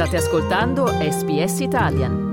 State 0.00 0.16
ascoltando 0.16 0.86
SBS 0.86 1.60
Italian. 1.60 2.28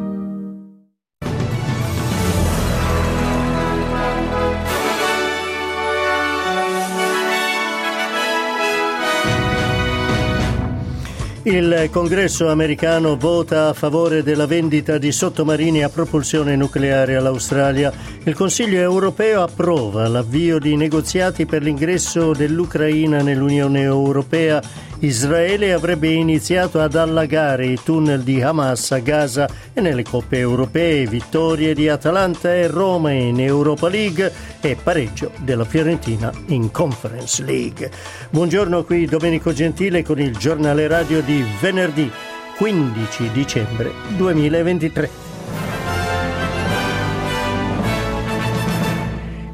Il 11.43 11.89
congresso 11.91 12.50
americano 12.50 13.18
vota 13.18 13.68
a 13.68 13.73
favore 13.73 14.23
della 14.23 14.45
vendita 14.45 14.97
di 14.97 15.11
sottomarini 15.11 15.84
a 15.84 15.89
propulsione 15.89 16.55
nucleare 16.55 17.18
all'Australia. 17.18 17.91
Il 18.23 18.34
Consiglio 18.34 18.79
europeo 18.79 19.41
approva 19.43 20.07
l'avvio 20.07 20.57
di 20.57 20.77
negoziati 20.77 21.45
per 21.45 21.63
l'ingresso 21.63 22.31
dell'Ucraina 22.31 23.21
nell'Unione 23.21 23.81
europea 23.81 24.61
Israele 25.00 25.74
avrebbe 25.74 26.07
iniziato 26.10 26.79
ad 26.79 26.96
allagare 26.96 27.68
i 27.68 27.79
tunnel 27.83 28.24
di 28.24 28.42
Hamas 28.42 28.92
a 28.92 28.97
Gaza 28.97 29.47
e 29.71 29.79
nelle 29.79 30.01
coppe 30.01 30.39
europee, 30.39 31.06
vittorie 31.06 31.75
di 31.75 31.87
Atalanta 31.87 32.53
e 32.56 32.66
Roma 32.66 33.11
in 33.11 33.39
Europa 33.39 33.89
League 33.89 34.31
e 34.59 34.75
pareggio 34.81 35.31
della 35.44 35.66
Fiorentina 35.66 36.31
in 36.47 36.72
Conference 36.72 37.44
League. 37.44 37.92
Buongiorno 38.31 38.83
qui 38.83 39.06
Domenico 39.06 39.53
Gentile 39.53 40.02
con 40.02 40.20
il 40.20 40.36
giornale 40.36 40.88
radio 40.88 41.22
di 41.22 41.45
venerdì 41.61 42.11
15 42.58 43.31
dicembre 43.31 43.92
2023. 44.16 45.27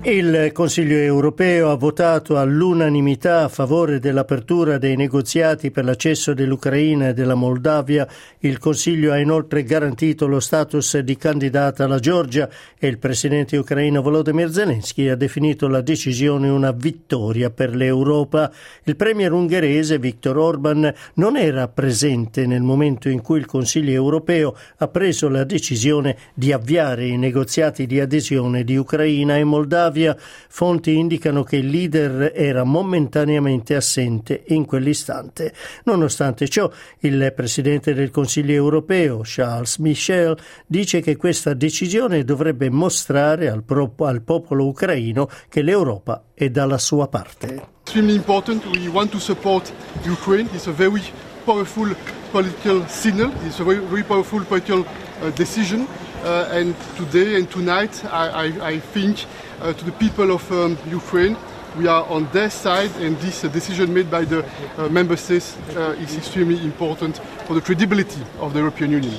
Il 0.06 0.50
Consiglio 0.52 0.98
europeo 0.98 1.72
ha 1.72 1.76
votato 1.76 2.38
all'unanimità 2.38 3.46
a 3.46 3.48
favore 3.48 4.00
dell'apertura 4.00 4.78
dei 4.78 4.98
negoziati 4.98 5.72
per 5.72 5.86
l'accesso 5.86 6.34
dell'Ucraina 6.34 7.08
e 7.08 7.14
della 7.14 7.36
Moldavia. 7.36 8.06
Il 8.40 8.58
Consiglio 8.58 9.14
ha 9.14 9.18
inoltre 9.18 9.64
garantito 9.64 10.28
lo 10.28 10.42
status 10.42 10.98
di 10.98 11.16
candidata 11.16 11.86
alla 11.86 12.00
Georgia 12.00 12.50
e 12.78 12.88
il 12.88 12.98
presidente 12.98 13.56
ucraino 13.56 14.02
Volodymyr 14.02 14.52
Zelensky 14.52 15.08
ha 15.08 15.16
definito 15.16 15.70
la 15.70 15.80
decisione 15.80 16.50
una 16.50 16.74
vittoria 16.74 17.50
per 17.50 17.74
l'Europa. 17.74 18.52
Il 18.84 18.98
premier 18.98 19.32
ungherese 19.32 20.00
Viktor 20.00 20.38
Orban 20.38 20.94
non 21.14 21.38
era 21.38 21.70
presente 21.70 22.46
nel 22.46 22.62
momento 22.62 23.08
in 23.08 23.22
cui 23.22 23.40
il 23.40 23.46
Consiglio 23.46 23.92
europeo 23.92 24.54
ha 24.80 24.88
preso 24.90 25.30
la 25.30 25.46
decisione 25.46 26.18
di 26.34 26.52
avviare 26.52 27.06
i 27.06 27.18
negoziati 27.18 27.86
di 27.86 28.02
adesione 28.02 28.66
di 28.66 28.76
Ucraina 28.76 29.38
e 29.38 29.46
Moldavia 29.46 29.92
Moldavia, 29.94 30.18
fonti 30.50 30.96
indicano 30.96 31.44
che 31.44 31.58
il 31.58 31.68
leader 31.68 32.32
era 32.36 32.64
momentaneamente 32.64 33.76
assente 33.76 34.44
in 34.48 34.66
quell'istante. 34.66 35.54
Nonostante 35.84 36.50
ciò, 36.50 36.70
il 37.00 37.32
presidente 37.36 37.94
del 37.94 38.10
Consiglio 38.10 38.54
europeo, 38.54 39.22
Charles 39.24 39.78
Michel, 39.78 40.36
dice 40.66 41.02
che 41.02 41.16
questa 41.16 41.54
decisione 41.54 42.24
dovrebbe 42.24 42.70
mostrare 42.72 43.50
al, 43.50 43.64
pro- 43.64 43.94
al 44.00 44.24
popolo 44.24 44.66
ucraino 44.66 45.30
che 45.48 45.62
l'Europa 45.62 46.24
è 46.34 46.50
dalla 46.50 46.80
sua 46.80 47.08
parte. 47.08 47.72
Extremely 47.84 48.16
important. 48.16 48.66
We 48.66 48.88
want 48.88 49.12
to 49.12 49.20
support 49.20 49.72
Ukraine. 50.08 50.50
It's 50.54 50.68
a 50.68 50.72
very 50.72 51.02
powerful 51.46 51.96
political 52.32 52.84
signal. 52.88 53.32
It's 53.46 53.60
a 53.60 53.64
very, 53.64 53.80
very 53.86 54.04
powerful 54.04 54.44
political 54.44 54.86
uh, 55.22 55.30
decision. 55.36 55.88
Uh, 56.24 56.48
and 56.54 56.74
today 56.96 57.36
and 57.36 57.50
tonight, 57.52 58.02
I, 58.06 58.46
I, 58.46 58.68
I 58.76 58.80
think 58.80 59.26
uh, 59.64 59.74
to 59.74 59.86
the 59.86 59.92
people 59.94 60.32
of 60.32 60.52
um, 60.52 60.78
Ukraine. 60.92 61.36
We 61.78 61.88
are 61.88 62.06
on 62.10 62.28
their 62.32 62.52
side, 62.52 62.92
and 63.02 63.18
this 63.20 63.44
uh, 63.44 63.48
decision 63.48 63.92
made 63.92 64.10
by 64.10 64.26
the 64.26 64.44
uh, 64.78 64.90
member 64.90 65.18
states 65.18 65.58
uh, 65.76 65.96
is 66.00 66.16
extremely 66.16 66.64
important 66.64 67.18
for 67.48 67.56
the 67.56 67.62
credibility 67.62 68.22
of 68.40 68.54
the 68.54 68.60
European 68.60 68.92
Union. 68.92 69.14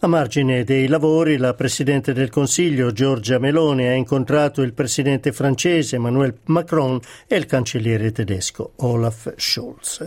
A 0.00 0.06
margine 0.06 0.62
dei 0.62 0.86
lavori, 0.86 1.36
la 1.38 1.54
Presidente 1.54 2.12
del 2.12 2.30
Consiglio, 2.30 2.92
Giorgia 2.92 3.40
Meloni, 3.40 3.88
ha 3.88 3.94
incontrato 3.94 4.62
il 4.62 4.72
Presidente 4.72 5.32
francese, 5.32 5.96
Emmanuel 5.96 6.38
Macron, 6.44 7.00
e 7.26 7.34
il 7.34 7.46
Cancelliere 7.46 8.12
tedesco, 8.12 8.74
Olaf 8.76 9.32
Scholz. 9.36 10.06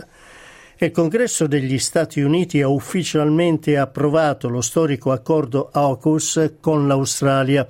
Il 0.82 0.90
Congresso 0.90 1.46
degli 1.46 1.78
Stati 1.78 2.22
Uniti 2.22 2.60
ha 2.60 2.66
ufficialmente 2.66 3.78
approvato 3.78 4.48
lo 4.48 4.60
storico 4.60 5.12
accordo 5.12 5.68
AUKUS 5.72 6.54
con 6.58 6.88
l'Australia. 6.88 7.64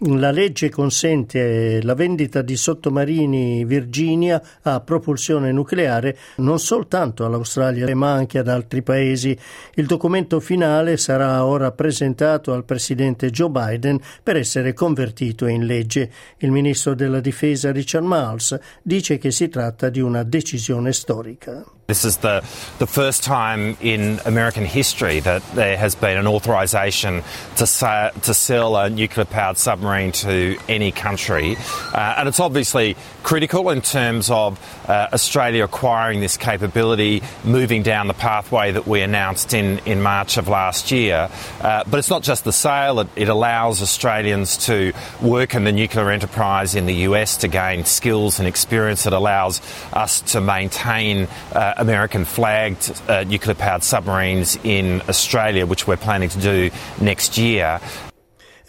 La 0.00 0.30
legge 0.30 0.68
consente 0.68 1.80
la 1.82 1.94
vendita 1.94 2.42
di 2.42 2.58
sottomarini 2.58 3.64
Virginia 3.64 4.42
a 4.60 4.80
propulsione 4.80 5.50
nucleare 5.50 6.18
non 6.36 6.58
soltanto 6.58 7.24
all'Australia 7.24 7.96
ma 7.96 8.12
anche 8.12 8.36
ad 8.36 8.48
altri 8.48 8.82
paesi. 8.82 9.34
Il 9.76 9.86
documento 9.86 10.38
finale 10.38 10.98
sarà 10.98 11.46
ora 11.46 11.72
presentato 11.72 12.52
al 12.52 12.66
presidente 12.66 13.30
Joe 13.30 13.48
Biden 13.48 13.98
per 14.22 14.36
essere 14.36 14.74
convertito 14.74 15.46
in 15.46 15.64
legge. 15.64 16.10
Il 16.36 16.50
ministro 16.50 16.92
della 16.92 17.20
Difesa 17.20 17.72
Richard 17.72 18.04
Miles 18.04 18.58
dice 18.82 19.16
che 19.16 19.30
si 19.30 19.48
tratta 19.48 19.88
di 19.88 20.00
una 20.00 20.22
decisione 20.22 20.92
storica. 20.92 21.64
This 21.88 22.04
is 22.04 22.18
the, 22.18 22.44
the 22.78 22.86
first 22.86 23.22
time 23.22 23.74
in 23.80 24.20
American 24.26 24.66
history 24.66 25.20
that 25.20 25.42
there 25.54 25.78
has 25.78 25.94
been 25.94 26.18
an 26.18 26.26
authorization 26.26 27.22
to, 27.56 27.66
sa- 27.66 28.10
to 28.10 28.34
sell 28.34 28.76
a 28.76 28.90
nuclear 28.90 29.24
powered 29.24 29.56
submarine 29.56 30.12
to 30.12 30.58
any 30.68 30.92
country. 30.92 31.56
Uh, 31.94 32.16
and 32.18 32.28
it's 32.28 32.40
obviously 32.40 32.94
critical 33.22 33.70
in 33.70 33.80
terms 33.80 34.30
of 34.30 34.60
uh, 34.86 35.08
Australia 35.14 35.64
acquiring 35.64 36.20
this 36.20 36.36
capability, 36.36 37.22
moving 37.42 37.82
down 37.82 38.06
the 38.06 38.12
pathway 38.12 38.70
that 38.70 38.86
we 38.86 39.00
announced 39.00 39.54
in, 39.54 39.78
in 39.86 40.02
March 40.02 40.36
of 40.36 40.46
last 40.46 40.90
year. 40.90 41.30
Uh, 41.62 41.84
but 41.90 41.96
it's 41.96 42.10
not 42.10 42.22
just 42.22 42.44
the 42.44 42.52
sale, 42.52 43.00
it, 43.00 43.08
it 43.16 43.30
allows 43.30 43.80
Australians 43.80 44.58
to 44.66 44.92
work 45.22 45.54
in 45.54 45.64
the 45.64 45.72
nuclear 45.72 46.10
enterprise 46.10 46.74
in 46.74 46.84
the 46.84 46.96
US 47.06 47.38
to 47.38 47.48
gain 47.48 47.86
skills 47.86 48.38
and 48.38 48.46
experience. 48.46 49.06
It 49.06 49.14
allows 49.14 49.62
us 49.94 50.20
to 50.32 50.42
maintain 50.42 51.28
uh, 51.54 51.76
American 51.78 52.24
flagged 52.24 52.92
uh, 53.08 53.24
nuclear 53.24 53.54
powered 53.54 53.82
submarines 53.82 54.58
in 54.64 55.00
Australia, 55.08 55.66
which 55.66 55.86
we're 55.86 55.96
planning 55.96 56.28
to 56.28 56.40
do 56.40 56.70
next 57.00 57.38
year. 57.38 57.80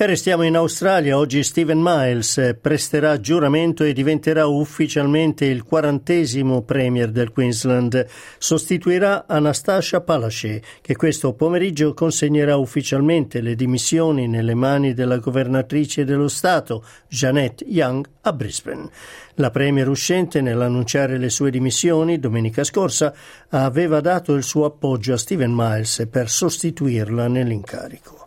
E 0.01 0.05
restiamo 0.05 0.43
in 0.43 0.55
Australia. 0.55 1.17
Oggi 1.17 1.43
Stephen 1.43 1.81
Miles 1.81 2.55
presterà 2.61 3.19
giuramento 3.19 3.83
e 3.83 3.91
diventerà 3.91 4.47
ufficialmente 4.47 5.43
il 5.43 5.63
quarantesimo 5.63 6.61
Premier 6.61 7.11
del 7.11 7.33
Queensland. 7.33 8.07
Sostituirà 8.37 9.25
Anastasia 9.27 9.99
Palaszczuk, 9.99 10.79
che 10.79 10.95
questo 10.95 11.33
pomeriggio 11.33 11.93
consegnerà 11.93 12.55
ufficialmente 12.55 13.41
le 13.41 13.55
dimissioni 13.55 14.29
nelle 14.29 14.53
mani 14.53 14.93
della 14.93 15.17
governatrice 15.17 16.05
dello 16.05 16.29
Stato, 16.29 16.81
Janet 17.09 17.65
Young, 17.67 18.07
a 18.21 18.31
Brisbane. 18.31 18.89
La 19.33 19.51
Premier 19.51 19.89
uscente, 19.89 20.39
nell'annunciare 20.39 21.17
le 21.17 21.29
sue 21.29 21.51
dimissioni 21.51 22.19
domenica 22.19 22.63
scorsa, 22.63 23.13
aveva 23.49 23.99
dato 23.99 24.33
il 24.35 24.43
suo 24.43 24.63
appoggio 24.63 25.11
a 25.11 25.17
Stephen 25.17 25.51
Miles 25.53 26.07
per 26.09 26.29
sostituirla 26.29 27.27
nell'incarico. 27.27 28.18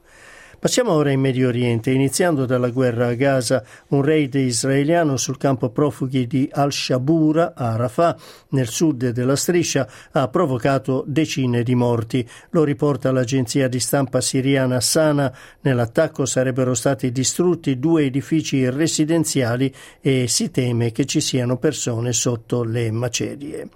Passiamo 0.62 0.92
ora 0.92 1.10
in 1.10 1.18
Medio 1.18 1.48
Oriente, 1.48 1.90
iniziando 1.90 2.46
dalla 2.46 2.68
guerra 2.68 3.08
a 3.08 3.14
Gaza. 3.14 3.64
Un 3.88 4.02
raid 4.02 4.32
israeliano 4.34 5.16
sul 5.16 5.36
campo 5.36 5.70
profughi 5.70 6.28
di 6.28 6.48
Al-Shabura 6.52 7.54
a 7.56 7.74
Rafah, 7.74 8.16
nel 8.50 8.68
sud 8.68 9.08
della 9.08 9.34
striscia, 9.34 9.88
ha 10.12 10.28
provocato 10.28 11.02
decine 11.04 11.64
di 11.64 11.74
morti. 11.74 12.24
Lo 12.50 12.62
riporta 12.62 13.10
l'agenzia 13.10 13.66
di 13.66 13.80
stampa 13.80 14.20
siriana 14.20 14.80
Sana. 14.80 15.36
Nell'attacco 15.62 16.26
sarebbero 16.26 16.74
stati 16.74 17.10
distrutti 17.10 17.80
due 17.80 18.04
edifici 18.04 18.70
residenziali 18.70 19.74
e 20.00 20.28
si 20.28 20.52
teme 20.52 20.92
che 20.92 21.06
ci 21.06 21.20
siano 21.20 21.56
persone 21.56 22.12
sotto 22.12 22.62
le 22.62 22.92
macerie 22.92 23.68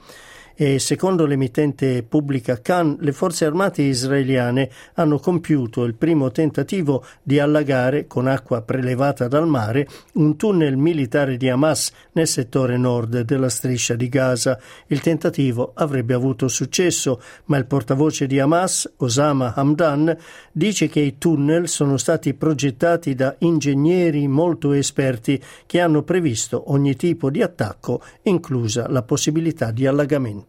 e 0.59 0.79
secondo 0.79 1.27
l'emittente 1.27 2.03
pubblica 2.03 2.63
Khan 2.63 2.97
le 3.01 3.13
forze 3.13 3.45
armate 3.45 3.83
israeliane 3.83 4.71
hanno 4.95 5.19
compiuto 5.19 5.85
il 5.85 5.95
primo 5.95 6.31
tentativo 6.31 7.05
di 7.23 7.39
allagare 7.39 8.07
con 8.07 8.27
acqua 8.27 8.63
prelevata 8.63 9.29
dal 9.29 9.47
mare 9.47 9.87
un 10.15 10.37
tunnel 10.37 10.79
militare 10.79 11.37
di 11.37 11.51
Hamas 11.51 11.93
nel 12.13 12.27
settore 12.27 12.79
nord 12.79 13.21
della 13.21 13.51
striscia 13.51 13.95
di 13.95 14.09
Gaza. 14.09 14.59
Il 14.87 15.01
tentativo 15.01 15.73
avrebbe 15.75 16.15
avuto 16.15 16.49
successo, 16.49 17.21
ma 17.47 17.59
il 17.59 17.67
portavoce 17.67 18.27
di 18.27 18.41
Hamas, 18.41 18.91
Osama 18.97 19.53
Hamdan, 19.55 20.17
dice 20.53 20.89
che 20.89 21.01
i 21.01 21.19
tunnel 21.19 21.69
sono 21.69 21.99
stati 21.99 22.33
progettati 22.33 23.15
da 23.15 23.35
ingegneri 23.41 24.27
molto 24.27 24.73
esperti 24.73 25.39
che 25.67 25.81
hanno 25.81 26.03
previsto 26.03 26.71
ogni 26.73 26.97
tipo 26.97 27.29
di 27.29 27.43
attacco, 27.43 28.03
inclusa 28.23 28.89
la 28.89 29.03
possibilità 29.03 29.71
di 29.71 29.87
allagamento. 29.87 30.46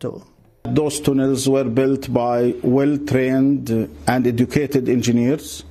Those 0.64 1.00
tunnels 1.00 1.48
were 1.48 1.64
built 1.64 2.12
by 2.14 2.54
well 2.62 2.98
trained 2.98 3.70
and 4.06 4.28
educated 4.28 4.90
engineers, 4.90 5.64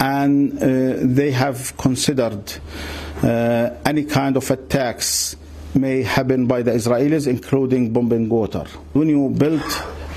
and 0.00 0.56
uh, 0.62 0.96
they 1.02 1.30
have 1.30 1.76
considered 1.76 2.52
uh, 3.22 3.70
any 3.84 4.04
kind 4.04 4.36
of 4.36 4.50
attacks 4.50 5.36
may 5.74 6.02
happen 6.02 6.46
by 6.46 6.62
the 6.62 6.70
Israelis, 6.70 7.26
including 7.26 7.92
bombing 7.92 8.28
water. 8.28 8.64
When 8.92 9.08
you 9.08 9.28
build 9.30 9.62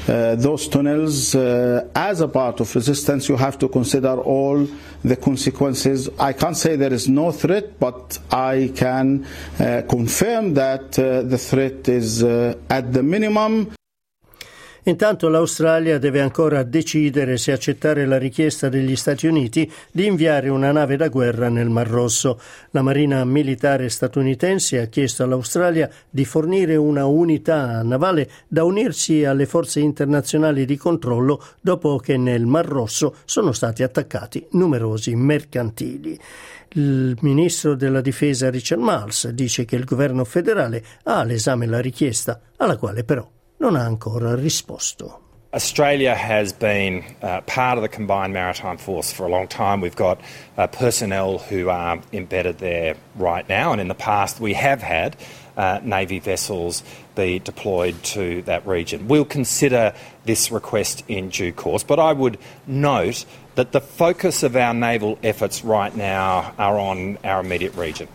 those 0.08 0.68
tunnels 0.68 1.36
uh, 1.36 1.88
as 1.96 2.22
a 2.22 2.28
part 2.28 2.60
of 2.60 2.74
resistance, 2.76 3.30
you 3.30 3.36
have 3.36 3.58
to 3.60 3.68
consider 3.68 4.16
all 4.22 4.68
the 5.04 5.16
consequences. 5.16 6.10
I 6.20 6.34
can't 6.34 6.58
say 6.58 6.76
there 6.76 6.94
is 6.94 7.08
no 7.08 7.32
threat, 7.32 7.80
but 7.80 8.18
I 8.32 8.72
can 8.76 9.26
uh, 9.60 9.84
confirm 9.90 10.54
that 10.56 10.98
uh, 10.98 11.22
the 11.24 11.38
threat 11.38 11.88
is 11.90 12.24
uh, 12.24 12.56
at 12.70 12.94
the 12.94 13.04
minimum. 13.04 13.77
Intanto 14.88 15.28
l'Australia 15.28 15.98
deve 15.98 16.22
ancora 16.22 16.64
decidere 16.64 17.36
se 17.36 17.52
accettare 17.52 18.06
la 18.06 18.18
richiesta 18.18 18.70
degli 18.70 18.96
Stati 18.96 19.28
Uniti 19.28 19.70
di 19.92 20.06
inviare 20.06 20.48
una 20.48 20.72
nave 20.72 20.96
da 20.96 21.10
guerra 21.10 21.50
nel 21.50 21.70
Mar 21.70 21.90
Rosso. 21.90 22.40
La 22.72 22.82
Marina 22.82 23.26
militare 23.26 23.90
statunitense 23.90 24.80
ha 24.80 24.86
chiesto 24.86 25.24
all'Australia 25.24 25.90
di 26.10 26.24
fornire 26.24 26.78
una 26.78 27.06
unità 27.06 27.84
navale 27.84 28.30
da 28.48 28.64
unirsi 28.64 29.26
alle 29.26 29.46
forze 29.46 29.82
internazionali 29.82 30.64
di 30.64 30.78
controllo 30.78 31.44
dopo 31.60 31.98
che 31.98 32.16
nel 32.16 32.46
Mar 32.46 32.66
Rosso 32.66 33.16
sono 33.26 33.52
stati 33.52 33.84
attaccati 33.84 34.48
numerosi 34.52 35.14
mercantili. 35.16 36.18
Il 36.70 37.18
ministro 37.20 37.76
della 37.76 38.00
difesa 38.00 38.50
Richard 38.50 38.82
Miles 38.82 39.28
dice 39.32 39.66
che 39.66 39.76
il 39.76 39.84
governo 39.84 40.24
federale 40.24 40.82
ha 41.04 41.20
all'esame 41.20 41.66
la 41.66 41.82
richiesta, 41.82 42.40
alla 42.56 42.78
quale 42.78 43.04
però 43.04 43.36
non 43.58 43.76
ha 43.76 43.82
ancora 43.82 44.36
risposto. 44.36 45.22
Australia 45.54 46.14
has 46.14 46.52
been 46.52 47.04
uh, 47.22 47.42
part 47.42 47.78
of 47.78 47.82
the 47.82 47.88
combined 47.88 48.34
maritime 48.34 48.78
force 48.78 49.14
for 49.14 49.26
a 49.26 49.30
long 49.30 49.48
time. 49.48 49.80
We've 49.80 49.96
got 49.96 50.20
uh, 50.58 50.68
personnel 50.68 51.40
who 51.40 51.70
are 51.70 52.02
embedded 52.12 52.60
there 52.60 52.96
right 53.16 53.48
now, 53.48 53.72
and 53.72 53.80
in 53.80 53.88
the 53.88 53.96
past 53.96 54.40
we 54.40 54.54
have 54.54 54.82
had 54.82 55.16
uh, 55.56 55.80
Navy 55.84 56.20
vessels 56.20 56.84
be 57.16 57.40
deployed 57.40 58.02
to 58.04 58.42
that 58.44 58.68
region. 58.68 59.08
We'll 59.08 59.26
consider 59.26 59.94
this 60.26 60.52
request 60.52 61.04
in 61.08 61.30
due 61.30 61.54
course, 61.54 61.84
but 61.84 61.98
I 61.98 62.14
would 62.14 62.38
note 62.68 63.26
that 63.56 63.72
the 63.72 63.82
focus 63.82 64.44
of 64.44 64.56
our 64.56 64.74
naval 64.74 65.18
efforts 65.24 65.64
right 65.64 65.96
now 65.96 66.54
are 66.60 66.78
on 66.78 67.18
our 67.24 67.40
immediate 67.40 67.74
region. 67.76 68.08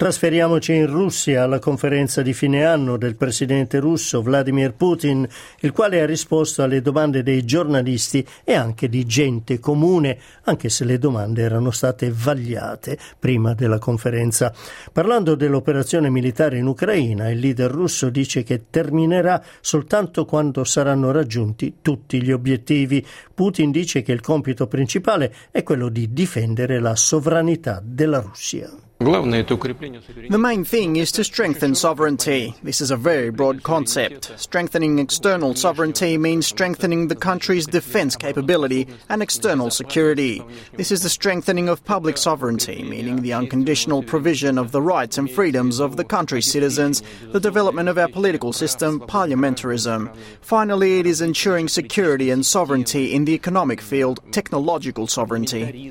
Trasferiamoci 0.00 0.72
in 0.72 0.86
Russia 0.86 1.42
alla 1.42 1.58
conferenza 1.58 2.22
di 2.22 2.32
fine 2.32 2.64
anno 2.64 2.96
del 2.96 3.16
presidente 3.16 3.80
russo 3.80 4.22
Vladimir 4.22 4.72
Putin, 4.72 5.28
il 5.60 5.72
quale 5.72 6.00
ha 6.00 6.06
risposto 6.06 6.62
alle 6.62 6.80
domande 6.80 7.22
dei 7.22 7.44
giornalisti 7.44 8.26
e 8.42 8.54
anche 8.54 8.88
di 8.88 9.04
gente 9.04 9.58
comune, 9.58 10.18
anche 10.44 10.70
se 10.70 10.86
le 10.86 10.96
domande 10.96 11.42
erano 11.42 11.70
state 11.70 12.10
vagliate 12.10 12.96
prima 13.18 13.52
della 13.52 13.78
conferenza. 13.78 14.54
Parlando 14.90 15.34
dell'operazione 15.34 16.08
militare 16.08 16.56
in 16.56 16.66
Ucraina, 16.66 17.28
il 17.28 17.38
leader 17.38 17.70
russo 17.70 18.08
dice 18.08 18.42
che 18.42 18.70
terminerà 18.70 19.44
soltanto 19.60 20.24
quando 20.24 20.64
saranno 20.64 21.10
raggiunti 21.10 21.80
tutti 21.82 22.22
gli 22.22 22.32
obiettivi. 22.32 23.06
Putin 23.34 23.70
dice 23.70 24.00
che 24.00 24.12
il 24.12 24.22
compito 24.22 24.66
principale 24.66 25.30
è 25.50 25.62
quello 25.62 25.90
di 25.90 26.10
difendere 26.10 26.80
la 26.80 26.96
sovranità 26.96 27.82
della 27.84 28.20
Russia. 28.20 28.88
The 29.02 30.38
main 30.38 30.62
thing 30.62 30.96
is 30.96 31.10
to 31.12 31.24
strengthen 31.24 31.74
sovereignty. 31.74 32.54
This 32.62 32.82
is 32.82 32.90
a 32.90 32.98
very 32.98 33.30
broad 33.30 33.62
concept. 33.62 34.30
Strengthening 34.36 34.98
external 34.98 35.54
sovereignty 35.54 36.18
means 36.18 36.46
strengthening 36.46 37.08
the 37.08 37.16
country's 37.16 37.66
defense 37.66 38.14
capability 38.14 38.86
and 39.08 39.22
external 39.22 39.70
security. 39.70 40.44
This 40.74 40.92
is 40.92 41.02
the 41.02 41.08
strengthening 41.08 41.66
of 41.70 41.82
public 41.86 42.18
sovereignty, 42.18 42.82
meaning 42.82 43.22
the 43.22 43.32
unconditional 43.32 44.02
provision 44.02 44.58
of 44.58 44.70
the 44.70 44.82
rights 44.82 45.16
and 45.16 45.30
freedoms 45.30 45.80
of 45.80 45.96
the 45.96 46.04
country's 46.04 46.52
citizens, 46.52 47.02
the 47.32 47.40
development 47.40 47.88
of 47.88 47.96
our 47.96 48.08
political 48.08 48.52
system, 48.52 49.00
parliamentarism. 49.00 50.14
Finally, 50.42 50.98
it 50.98 51.06
is 51.06 51.22
ensuring 51.22 51.68
security 51.68 52.28
and 52.28 52.44
sovereignty 52.44 53.14
in 53.14 53.24
the 53.24 53.32
economic 53.32 53.80
field, 53.80 54.20
technological 54.30 55.06
sovereignty. 55.06 55.90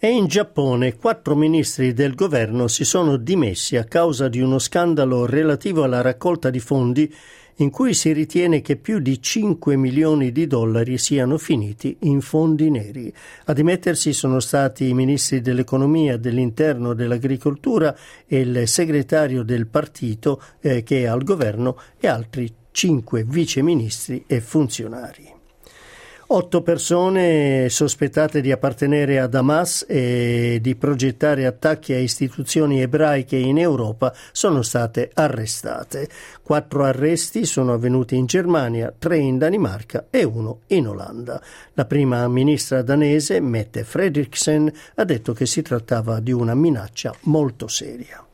E 0.00 0.10
in 0.10 0.28
Giappone 0.28 0.94
quattro 0.94 1.34
ministri 1.34 1.92
del 1.92 2.14
governo 2.14 2.68
si 2.68 2.84
sono 2.84 3.16
dimessi 3.16 3.76
a 3.76 3.82
causa 3.82 4.28
di 4.28 4.38
uno 4.38 4.60
scandalo 4.60 5.26
relativo 5.26 5.82
alla 5.82 6.02
raccolta 6.02 6.50
di 6.50 6.60
fondi 6.60 7.12
in 7.56 7.70
cui 7.70 7.94
si 7.94 8.12
ritiene 8.12 8.60
che 8.60 8.76
più 8.76 9.00
di 9.00 9.20
5 9.20 9.74
milioni 9.74 10.30
di 10.30 10.46
dollari 10.46 10.98
siano 10.98 11.36
finiti 11.36 11.96
in 12.02 12.20
fondi 12.20 12.70
neri. 12.70 13.12
A 13.46 13.52
dimettersi 13.52 14.12
sono 14.12 14.38
stati 14.38 14.86
i 14.86 14.94
ministri 14.94 15.40
dell'economia, 15.40 16.16
dell'interno, 16.16 16.94
dell'agricoltura 16.94 17.92
e 18.24 18.38
il 18.38 18.68
segretario 18.68 19.42
del 19.42 19.66
partito 19.66 20.40
eh, 20.60 20.84
che 20.84 21.02
è 21.02 21.06
al 21.06 21.24
governo 21.24 21.76
e 21.98 22.06
altri 22.06 22.48
cinque 22.70 23.24
viceministri 23.24 24.22
e 24.28 24.40
funzionari. 24.40 25.37
Otto 26.30 26.60
persone 26.60 27.70
sospettate 27.70 28.42
di 28.42 28.52
appartenere 28.52 29.18
ad 29.18 29.34
Hamas 29.34 29.86
e 29.88 30.58
di 30.60 30.76
progettare 30.76 31.46
attacchi 31.46 31.94
a 31.94 31.98
istituzioni 31.98 32.82
ebraiche 32.82 33.36
in 33.36 33.56
Europa 33.56 34.14
sono 34.30 34.60
state 34.60 35.10
arrestate. 35.14 36.06
Quattro 36.42 36.84
arresti 36.84 37.46
sono 37.46 37.72
avvenuti 37.72 38.16
in 38.16 38.26
Germania, 38.26 38.92
tre 38.96 39.16
in 39.16 39.38
Danimarca 39.38 40.08
e 40.10 40.22
uno 40.22 40.60
in 40.66 40.88
Olanda. 40.88 41.40
La 41.72 41.86
prima 41.86 42.28
ministra 42.28 42.82
danese, 42.82 43.40
Mette 43.40 43.82
Frederiksen, 43.82 44.70
ha 44.96 45.04
detto 45.04 45.32
che 45.32 45.46
si 45.46 45.62
trattava 45.62 46.20
di 46.20 46.32
una 46.32 46.54
minaccia 46.54 47.14
molto 47.22 47.68
seria. 47.68 48.27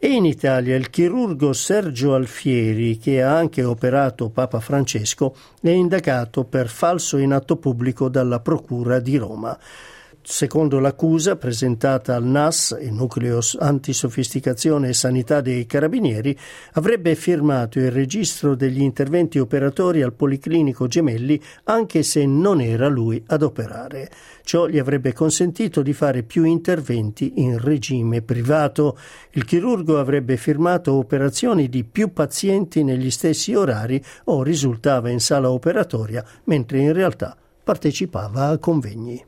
E 0.00 0.06
in 0.06 0.26
Italia 0.26 0.76
il 0.76 0.90
chirurgo 0.90 1.52
Sergio 1.52 2.14
Alfieri, 2.14 2.98
che 2.98 3.20
ha 3.20 3.36
anche 3.36 3.64
operato 3.64 4.28
Papa 4.28 4.60
Francesco, 4.60 5.34
è 5.60 5.70
indagato 5.70 6.44
per 6.44 6.68
falso 6.68 7.16
in 7.16 7.32
atto 7.32 7.56
pubblico 7.56 8.08
dalla 8.08 8.38
Procura 8.38 9.00
di 9.00 9.16
Roma. 9.16 9.58
Secondo 10.30 10.78
l'accusa 10.78 11.36
presentata 11.36 12.14
al 12.14 12.22
NAS, 12.22 12.76
il 12.78 12.92
Nucleo 12.92 13.40
Antisofisticazione 13.60 14.90
e 14.90 14.92
Sanità 14.92 15.40
dei 15.40 15.64
Carabinieri, 15.64 16.38
avrebbe 16.74 17.14
firmato 17.14 17.78
il 17.78 17.90
registro 17.90 18.54
degli 18.54 18.82
interventi 18.82 19.38
operatori 19.38 20.02
al 20.02 20.12
Policlinico 20.12 20.86
Gemelli 20.86 21.40
anche 21.64 22.02
se 22.02 22.26
non 22.26 22.60
era 22.60 22.88
lui 22.88 23.24
ad 23.26 23.40
operare. 23.42 24.10
Ciò 24.44 24.66
gli 24.66 24.78
avrebbe 24.78 25.14
consentito 25.14 25.80
di 25.80 25.94
fare 25.94 26.22
più 26.22 26.44
interventi 26.44 27.32
in 27.36 27.58
regime 27.58 28.20
privato. 28.20 28.98
Il 29.30 29.46
chirurgo 29.46 29.98
avrebbe 29.98 30.36
firmato 30.36 30.92
operazioni 30.92 31.70
di 31.70 31.84
più 31.84 32.12
pazienti 32.12 32.84
negli 32.84 33.10
stessi 33.10 33.54
orari 33.54 34.00
o 34.24 34.42
risultava 34.42 35.08
in 35.08 35.20
sala 35.20 35.50
operatoria, 35.50 36.22
mentre 36.44 36.80
in 36.80 36.92
realtà 36.92 37.34
partecipava 37.64 38.48
a 38.48 38.58
convegni. 38.58 39.24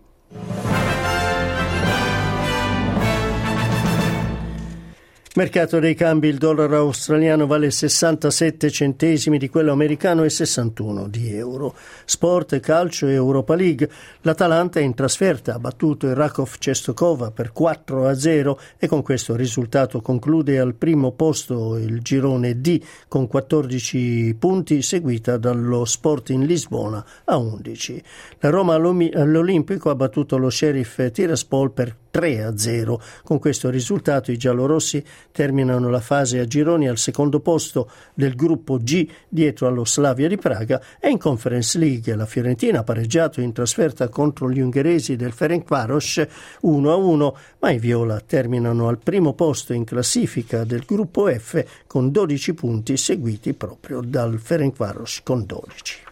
Mercato 5.33 5.79
dei 5.79 5.95
cambi, 5.95 6.27
il 6.27 6.39
dollaro 6.39 6.77
australiano 6.79 7.47
vale 7.47 7.71
67 7.71 8.69
centesimi 8.69 9.39
di 9.39 9.49
quello 9.49 9.71
americano 9.71 10.25
e 10.25 10.29
61 10.29 11.07
di 11.07 11.33
euro. 11.33 11.77
Sport, 12.05 12.59
calcio 12.59 13.07
e 13.07 13.13
Europa 13.13 13.55
League. 13.55 13.89
L'Atalanta 14.23 14.81
in 14.81 14.93
trasferta 14.93 15.55
ha 15.55 15.61
battuto 15.61 16.09
il 16.09 16.17
Rakov 16.17 16.57
Cestokova 16.59 17.31
per 17.31 17.53
4 17.53 18.09
a 18.09 18.19
0 18.19 18.59
e 18.77 18.89
con 18.89 19.03
questo 19.03 19.37
risultato 19.37 20.01
conclude 20.01 20.59
al 20.59 20.75
primo 20.75 21.13
posto 21.13 21.77
il 21.77 22.01
girone 22.03 22.61
D 22.61 22.83
con 23.07 23.29
14 23.29 24.35
punti 24.37 24.83
seguita 24.83 25.37
dallo 25.37 25.85
Sporting 25.85 26.45
Lisbona 26.45 27.07
a 27.27 27.37
11. 27.37 28.03
La 28.41 28.51
Roma 28.51 28.75
all'Olimpico 28.75 29.91
ha 29.91 29.95
battuto 29.95 30.37
lo 30.39 30.51
Sheriff 30.51 31.09
Tiraspol 31.13 31.71
per 31.71 31.95
3 32.11 32.43
a 32.43 32.57
0. 32.57 33.01
Con 33.25 33.39
questo 33.39 33.71
risultato 33.71 34.31
i 34.31 34.37
giallorossi 34.37 35.03
terminano 35.33 35.89
la 35.89 36.01
fase 36.01 36.39
a 36.39 36.45
gironi 36.45 36.89
al 36.89 36.99
secondo 36.99 37.41
posto 37.41 37.91
del 38.15 38.35
gruppo 38.35 38.79
G 38.79 39.09
dietro 39.29 39.67
allo 39.67 39.85
Slavia 39.85 40.29
di 40.29 40.37
Praga 40.37 40.81
e 40.99 41.09
in 41.09 41.19
Conference 41.19 41.79
League 41.79 42.15
la 42.15 42.27
Fiorentina 42.27 42.81
ha 42.81 42.85
pareggiato 42.85 43.41
in 43.41 43.53
trasferta 43.53 44.09
contro 44.09 44.51
gli 44.51 44.61
ungheresi 44.61 45.17
del 45.17 45.33
Ferencvaros 45.33 46.27
1 46.63 46.91
a 46.91 46.97
1, 46.97 47.37
ma 47.61 47.71
i 47.71 47.79
Viola 47.79 48.21
terminano 48.21 48.89
al 48.89 48.99
primo 48.99 49.35
posto 49.35 49.73
in 49.73 49.85
classifica 49.85 50.65
del 50.65 50.85
gruppo 50.87 51.29
F 51.33 51.65
con 51.87 52.11
12 52.11 52.55
punti 52.55 52.97
seguiti 52.97 53.55
proprio 53.55 54.01
dal 54.01 54.39
Ferencvaros 54.39 55.21
con 55.23 55.45
12. 55.47 56.10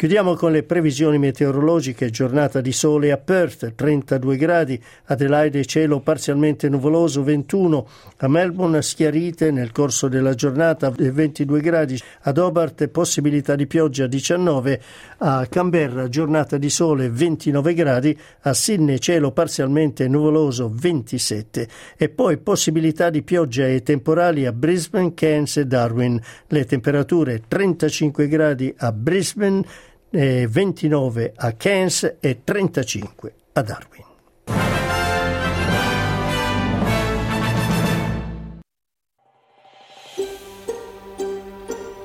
Chiudiamo 0.00 0.34
con 0.34 0.50
le 0.50 0.62
previsioni 0.62 1.18
meteorologiche, 1.18 2.08
giornata 2.08 2.62
di 2.62 2.72
sole 2.72 3.12
a 3.12 3.18
Perth, 3.18 3.74
32 3.74 4.36
gradi, 4.38 4.82
Adelaide 5.04 5.62
cielo 5.66 6.00
parzialmente 6.00 6.70
nuvoloso, 6.70 7.22
21, 7.22 7.86
a 8.16 8.26
Melbourne 8.26 8.80
schiarite 8.80 9.50
nel 9.50 9.72
corso 9.72 10.08
della 10.08 10.32
giornata, 10.32 10.90
22 10.90 11.60
gradi, 11.60 12.00
ad 12.22 12.38
Hobart 12.38 12.88
possibilità 12.88 13.54
di 13.56 13.66
pioggia, 13.66 14.06
19, 14.06 14.80
a 15.18 15.46
Canberra 15.50 16.08
giornata 16.08 16.56
di 16.56 16.70
sole, 16.70 17.10
29 17.10 17.74
gradi, 17.74 18.18
a 18.44 18.54
Sydney 18.54 18.98
cielo 19.00 19.32
parzialmente 19.32 20.08
nuvoloso, 20.08 20.72
27 20.72 21.68
e 21.98 22.08
poi 22.08 22.38
possibilità 22.38 23.10
di 23.10 23.20
pioggia 23.20 23.66
e 23.66 23.82
temporali 23.82 24.46
a 24.46 24.52
Brisbane, 24.52 25.12
Cairns 25.12 25.58
e 25.58 25.66
Darwin. 25.66 26.18
Le 26.46 26.64
temperature 26.64 27.42
35 27.46 28.28
gradi 28.28 28.72
a 28.78 28.92
Brisbane, 28.92 29.62
29 30.10 31.32
a 31.36 31.52
Cairns 31.52 32.16
e 32.20 32.42
35 32.42 33.34
a 33.52 33.62
Darwin. 33.62 34.04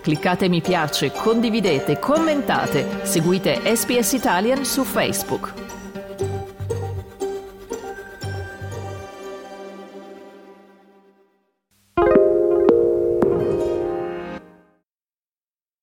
Cliccate 0.02 0.50
mi 0.50 0.62
piace, 0.62 1.12
condividete, 1.12 1.98
commentate, 1.98 2.86
seguite 3.06 3.60
SPS 3.76 4.12
Italian 4.12 4.64
su 4.64 4.84
Facebook. 4.84 5.65